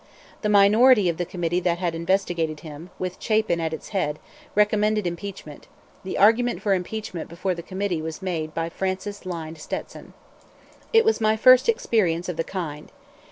The 0.41 0.49
minority 0.49 1.09
of 1.09 1.17
the 1.17 1.27
committee 1.27 1.59
that 1.59 1.79
investigated 1.93 2.61
him, 2.61 2.89
with 2.97 3.17
Chapin 3.21 3.59
at 3.59 3.71
its 3.71 3.89
head, 3.89 4.17
recommended 4.55 5.05
impeachment; 5.05 5.67
the 6.03 6.17
argument 6.17 6.59
for 6.63 6.73
impeachment 6.73 7.29
before 7.29 7.53
the 7.53 7.61
committee 7.61 8.01
was 8.01 8.19
made 8.19 8.51
by 8.55 8.67
Francis 8.69 9.27
Lynde 9.27 9.59
Stetson. 9.59 10.13
It 10.91 11.05
was 11.05 11.21
my 11.21 11.37
first 11.37 11.69
experience 11.69 12.27
of 12.29 12.37
the 12.37 12.43
kind. 12.43 12.91